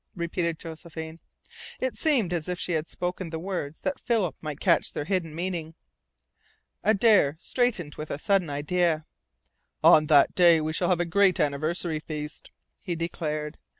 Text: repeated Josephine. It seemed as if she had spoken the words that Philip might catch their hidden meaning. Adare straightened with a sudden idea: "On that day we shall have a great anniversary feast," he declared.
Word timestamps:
repeated 0.15 0.57
Josephine. 0.57 1.19
It 1.79 1.95
seemed 1.95 2.33
as 2.33 2.49
if 2.49 2.57
she 2.57 2.71
had 2.71 2.87
spoken 2.87 3.29
the 3.29 3.37
words 3.37 3.81
that 3.81 3.99
Philip 3.99 4.35
might 4.41 4.59
catch 4.59 4.93
their 4.93 5.05
hidden 5.05 5.35
meaning. 5.35 5.75
Adare 6.83 7.35
straightened 7.37 7.93
with 7.93 8.09
a 8.09 8.17
sudden 8.17 8.49
idea: 8.49 9.05
"On 9.83 10.07
that 10.07 10.33
day 10.33 10.59
we 10.59 10.73
shall 10.73 10.89
have 10.89 10.99
a 11.01 11.05
great 11.05 11.39
anniversary 11.39 11.99
feast," 11.99 12.49
he 12.83 12.95
declared. 12.95 13.59